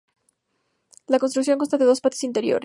[1.05, 2.59] La construcción consta de dos patios interiores.